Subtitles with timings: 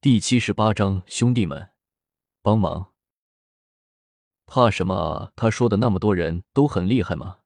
[0.00, 1.70] 第七十八章，兄弟们，
[2.40, 2.92] 帮忙！
[4.46, 5.32] 怕什么啊？
[5.34, 7.38] 他说的那么多人都很厉害吗？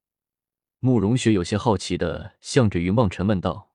[0.78, 3.70] 慕容雪有些好奇的向着云望尘问道。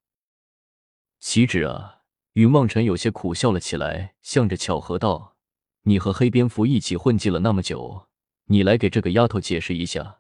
[1.18, 2.04] 岂止啊！
[2.34, 5.36] 云望尘有些苦笑了起来，向着巧合道
[5.82, 8.06] ：“你和黑蝙蝠一起混迹了那么久，
[8.46, 10.20] 你来给这个丫头解释一下，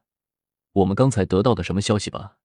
[0.71, 2.39] 我们刚才得到的什么消息吧？”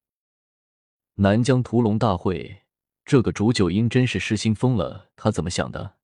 [1.17, 2.65] 南疆屠龙大会，
[3.03, 5.97] 这个煮酒英真是失心疯了，他怎么想的？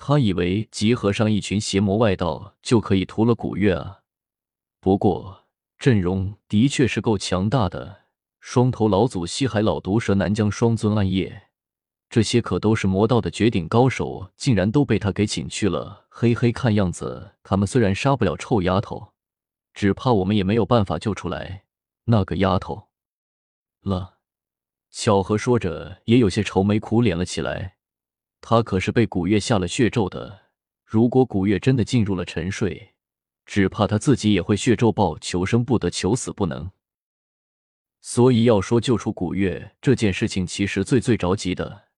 [0.00, 4.02] 他以为集合上一群邪魔外道就可以屠了古月啊！
[4.80, 5.46] 不过
[5.76, 8.04] 阵容的确是够强大的，
[8.40, 11.48] 双头老祖、西海老毒蛇、南疆双尊暗夜，
[12.08, 16.06] 这些可都是魔道的绝顶高手，竟然都被他给请去了。
[16.08, 19.12] 嘿嘿，看样子他们虽然杀不了臭丫头，
[19.74, 21.64] 只怕我们也没有办法救出来
[22.04, 22.88] 那个丫头
[23.82, 24.18] 了。
[24.90, 27.77] 巧合说着，也有些愁眉苦脸了起来。
[28.40, 30.40] 他可是被古月下了血咒的，
[30.84, 32.94] 如果古月真的进入了沉睡，
[33.44, 36.70] 只怕他自己也会血咒爆，求生不得，求死不能。
[38.00, 41.88] 所以要说救出古月这件事情，其实最最着急的，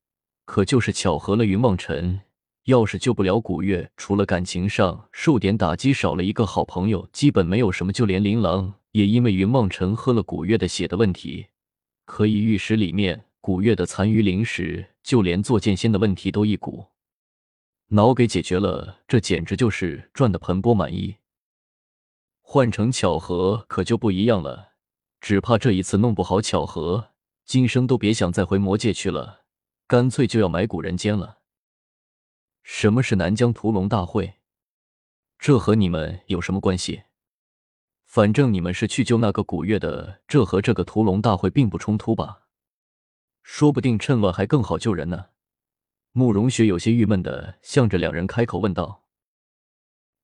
[0.45, 2.21] 可就是巧合了云望尘。
[2.65, 7.93] 要是救不了古月，除了感情上受点打击，少了一个好朋友，基本没有什么。
[7.93, 11.47] 就连琳琅也因为云望尘喝了古月的血的问题，
[12.05, 13.27] 可以玉石里面。
[13.43, 16.89] 古月的残余灵石，就连做剑仙的问题都一股
[17.89, 21.17] 脑给解决了，这简直就是赚的盆钵满溢。
[22.41, 24.75] 换成巧合可就不一样了，
[25.21, 27.13] 只怕这一次弄不好，巧合
[27.45, 29.45] 今生都别想再回魔界去了，
[29.87, 31.39] 干脆就要埋骨人间了。
[32.63, 34.35] 什么是南疆屠龙大会？
[35.39, 37.05] 这和你们有什么关系？
[38.05, 42.43] 反正你们是去救那个古月的，这和这个屠龙大会并不冲突吧？
[43.53, 45.27] 说不定趁乱还更好救人呢。
[46.13, 49.05] 慕容雪有些郁闷的向着两人开口问道：“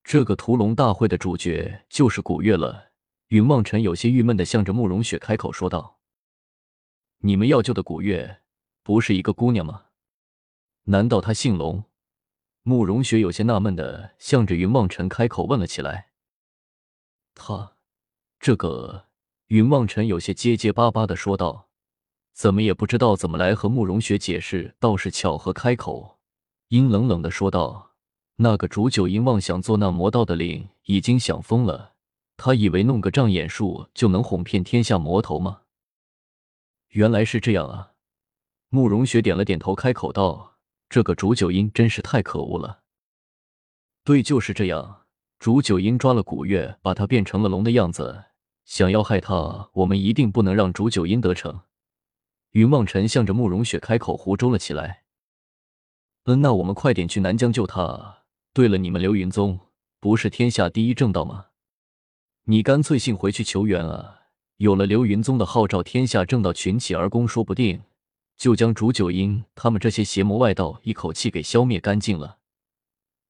[0.05, 2.93] 这个屠龙大会的主角就是古月了。”
[3.29, 5.99] 云望尘有些郁闷的向着慕容雪开口说道
[7.19, 8.43] ：“你们要救的古月，
[8.85, 9.87] 不是一个姑娘吗？
[10.85, 11.85] 难道她姓龙？”
[12.63, 16.13] 慕容雪有些纳闷的向着云望尘开口问了起来
[17.35, 17.75] ：“她，
[18.39, 19.09] 这个？”
[19.49, 21.66] 云望尘有些结结巴巴的说道。
[22.37, 26.19] 怎么也不知道怎么来和慕容雪解释，倒是巧合开口，
[26.69, 27.93] 阴冷冷的说道
[28.37, 31.95] ：“那个煮酒鹰妄想做那魔道的令，已经想疯了。
[32.37, 35.63] 他以为弄个障眼术就能哄骗天下魔头吗？
[36.89, 37.93] 原来是这样啊！”
[38.69, 40.59] 慕容雪点了点头，开口道
[40.91, 42.81] ：“这个煮酒鹰真是太可恶了。”
[44.05, 45.05] 对，就是这样。
[45.39, 48.25] 煮酒鹰抓了古月，把他变成了龙的样子，
[48.67, 51.63] 想要害他，我们一定不能让煮酒鹰得逞。
[52.57, 55.03] 云望尘向着慕容雪开口胡诌了起来
[56.25, 58.23] ：“嗯，那我们快点去南疆救他。
[58.55, 59.61] 对了，你们流云宗
[60.01, 61.49] 不是天下第一正道吗？
[62.45, 64.21] 你干脆性回去求援啊！
[64.57, 67.83] 有了流云宗的号召，天下正道群起而攻，说不定
[68.39, 72.39] 就将煮酒鹰他们这些邪魔外道一口气给消灭干净了。”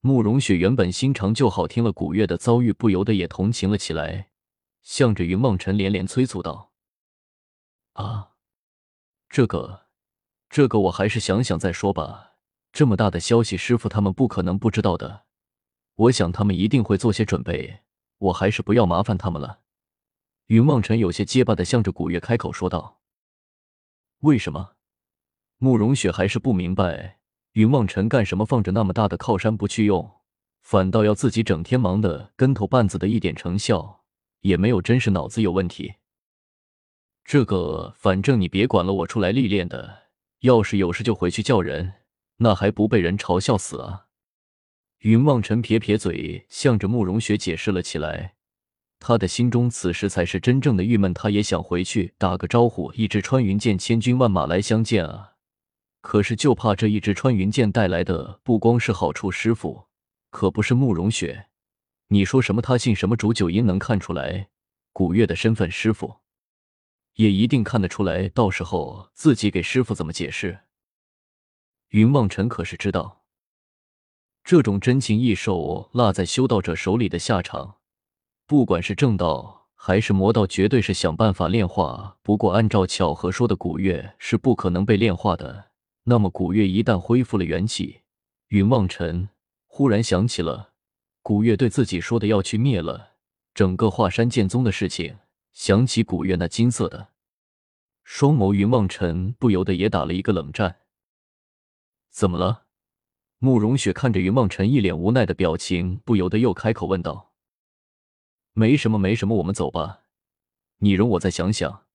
[0.02, 4.28] 慕容雪原本心肠就好，听了古月的遭遇，不由得也同情了起来，
[4.84, 6.70] 向着云望尘连连催促道
[7.94, 8.28] ：“啊！”
[9.28, 9.86] 这个，
[10.48, 12.34] 这个我还是想想再说吧。
[12.72, 15.24] 这么大的消息，师傅他们不可能不知道的。
[15.94, 17.80] 我想他们一定会做些准备。
[18.18, 19.60] 我还是不要麻烦他们了。
[20.46, 23.00] 云望尘有些结巴的向着古月开口说道
[24.20, 24.76] ：“为什么？”
[25.58, 27.18] 慕容雪还是不明白，
[27.52, 30.20] 云望尘干什么放着那么大的靠山不去用，
[30.62, 34.04] 反倒要自己整天忙得跟头半子的，一点成效
[34.40, 35.96] 也没有，真是脑子有问题。
[37.26, 40.04] 这个反正你别管了，我出来历练的。
[40.42, 41.94] 要是有事就回去叫人，
[42.36, 44.06] 那还不被人嘲笑死啊？
[45.00, 48.34] 云望尘撇撇嘴，向着慕容雪解释了起来。
[49.00, 55.32] 他的心中此时才是真正的郁闷，他也想回去打个招呼，一支穿云箭，千军万马来相见啊！
[56.00, 59.86] 可是就怕这一支穿云箭带来的不光是好处，师傅
[60.30, 61.48] 可不是慕容雪。
[62.08, 62.62] 你说什么？
[62.62, 63.16] 他姓什么？
[63.16, 64.48] 煮酒音能看出来
[64.92, 66.20] 古月的身份，师傅。
[67.16, 70.60] 也一定看得出来，到时候自己给师傅怎么解释？
[71.88, 73.24] 云望尘可是知道，
[74.44, 77.76] 这种真情异兽落在修道者手里的下场，
[78.46, 82.18] 不管是正道还是魔道，绝对是想办法炼化。
[82.22, 85.70] 不过，按照巧合说的，古月是不可能被炼化的。
[86.04, 88.02] 那么，古月一旦恢复了元气，
[88.48, 89.30] 云望尘
[89.66, 90.74] 忽然想起了
[91.22, 93.14] 古月对自己说的要去灭了
[93.54, 95.16] 整个华山剑宗的事情。
[95.56, 97.08] 想起古月那金色的
[98.04, 100.82] 双眸，云望尘不由得也打了一个冷战。
[102.10, 102.66] 怎么了？
[103.38, 107.32] 慕容雪看着云梦辰一脸无奈的表情，不由得又开口问道
[108.52, 110.02] ：“没什么，没什么，我们走吧。
[110.80, 111.86] 你容我再想想。”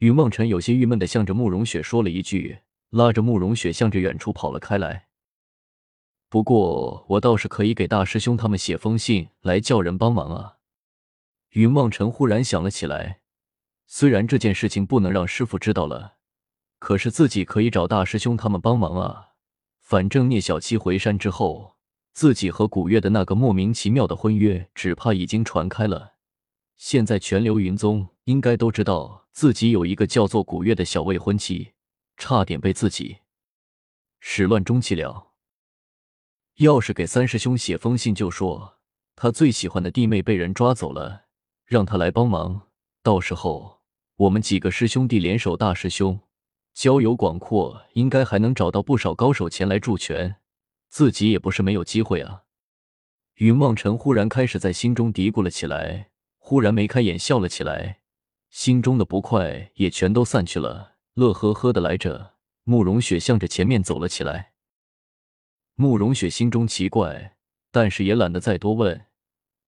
[0.00, 2.58] 云梦辰有些郁闷的向着慕容雪说了一句，
[2.90, 5.08] 拉着慕容雪向着远处跑了开来。
[6.28, 10.58] 不过，我倒是可以给大师兄他们写封信来叫人帮忙啊。
[11.52, 13.20] 云梦辰忽然想了起来，
[13.86, 16.16] 虽然这件事情不能让师傅知道了，
[16.78, 19.32] 可是自己可以找大师兄他们帮忙啊。
[19.80, 21.76] 反正聂小七回山之后，
[22.14, 26.14] 自己和古月的那个莫名其妙的婚约，只怕已经传开了。
[26.78, 31.72] 现在全流云宗应该都知道自己有一个叫做古月的小未婚妻，
[32.16, 33.18] 差点被自己
[34.20, 35.32] 始乱终弃了。
[36.56, 38.78] 要是给三师兄写封信，就说
[39.14, 41.26] 他最喜欢的弟妹被人抓走了，
[41.72, 42.68] 让他来帮忙，
[43.02, 43.80] 到时候
[44.16, 46.20] 我们几个师兄弟联手大师兄。
[46.74, 50.36] 交友广阔，应该还能找到不少高手前来助拳，
[50.90, 52.42] 自己也不是没有机会啊。
[53.36, 58.00] 云望尘忽然开始在心中嘀咕了起来，忽然眉开眼笑了起来，
[58.50, 62.34] 心中的不快也全都散去了，乐呵呵的来着。
[62.64, 64.52] 慕容雪向着前面走了起来。
[65.74, 67.36] 慕容雪心中奇怪，
[67.70, 69.06] 但是也懒得再多问，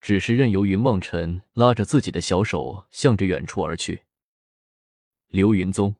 [0.05, 4.03] 只是任由云望尘拉着自己的小手向着远处而去。
[5.29, 5.95] 流云宗。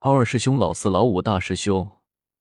[0.00, 1.88] 二师兄、老四、老五、大师兄，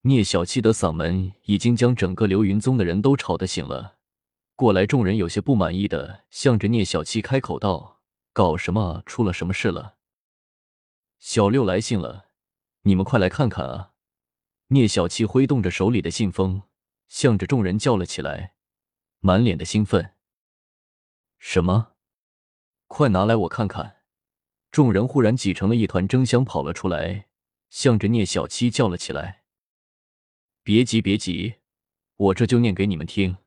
[0.01, 3.97] 聂小七的嗓门已经将整个流云宗的人都吵得醒了
[4.55, 4.87] 过来。
[4.87, 7.99] 众人有些不满意的向着聂小七开口道
[8.33, 9.03] ：“搞什么？
[9.05, 9.97] 出了什么事了？”
[11.21, 12.29] 小六来信了，
[12.81, 13.91] 你们快来看看啊！
[14.69, 16.63] 聂小七挥动着手里的信封，
[17.07, 18.55] 向着众人叫了起来，
[19.19, 20.15] 满脸的兴奋。
[21.43, 21.93] 什么？
[22.85, 24.03] 快拿来我看看！
[24.69, 27.29] 众人忽然挤成了一团，争相跑了出来。
[27.71, 29.41] 向着聂小七叫了起来
[30.61, 31.55] ：“别急，别急，
[32.15, 33.37] 我这就念给你们听。”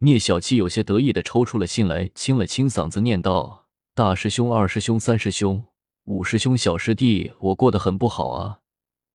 [0.00, 5.66] 聂小七有些得意的抽出了信来，清了清嗓子，念道：“大师兄、二师兄、三师兄、
[6.04, 8.60] 五师兄、小师弟，我过得很不好啊。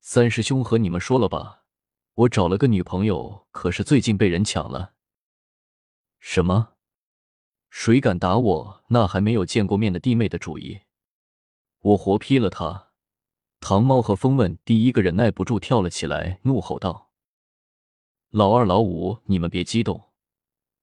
[0.01, 1.63] 三师兄和你们说了吧，
[2.13, 4.93] 我找了个女朋友，可是最近被人抢了。
[6.19, 6.76] 什么？
[7.79, 10.79] 谁敢打我那还没有见过面的弟妹的主意？
[11.81, 12.87] 我活劈了他！”
[13.61, 17.11] 唐猫和风问第一个忍耐不住跳了起来，怒吼道
[18.31, 20.09] ：“老二、老五，你们别激动。”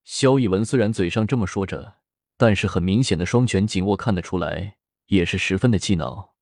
[0.04, 1.96] 萧逸文虽然嘴上这么说着，
[2.36, 4.76] 但是很明显的双拳紧握，看得出来
[5.06, 6.34] 也是十分的气恼。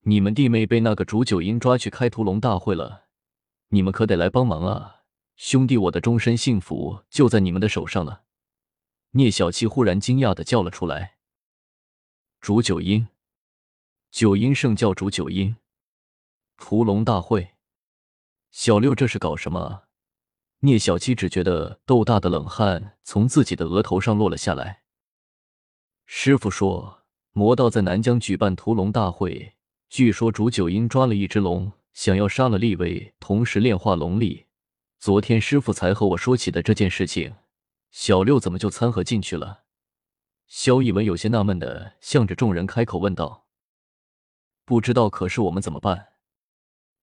[0.00, 3.04] 你们弟妹被那个煮酒鹰抓去开屠龙大会了，
[3.68, 5.02] 你们可得来帮忙啊！
[5.36, 8.24] 兄弟，我的终身幸福就在你们的手上了。
[9.12, 11.16] 聂小七忽然惊讶的叫了出来
[12.40, 13.08] ：“煮酒鹰！”
[14.10, 15.56] 九阴圣教主九阴
[16.56, 17.54] 屠龙大会，
[18.50, 19.84] 小六这是搞什么？
[20.60, 24.82] 聂小七只觉得豆大的冷汗从自己的额头上落了下来。
[26.04, 29.54] 师傅说，魔道在南疆举办屠龙大会，
[29.88, 34.46] 据说主九阴抓了一只龙，想要杀了立威，同时炼化龙力。
[34.98, 37.34] 昨天师傅才和我说起的这件事情，
[38.00, 39.64] 小六怎么就掺和进去了？
[40.46, 43.48] 萧逸文有些纳闷的向着众人开口问道。
[44.64, 46.10] 不知道，可是我们怎么办？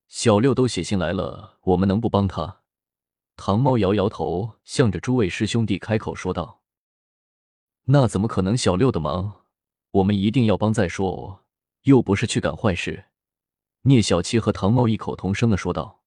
[0.08, 2.62] 小六都写信来了，我们能不帮他？
[3.36, 6.62] 唐猫摇摇头，向着诸位师兄弟开口说道
[7.92, 8.56] ：“那怎么可能？
[8.56, 9.44] 小六的忙，
[9.92, 11.44] 我们一定要帮再说哦，
[11.82, 13.08] 又不是去干坏事。”
[13.84, 16.05] 聂小七和唐猫异口同声的说道。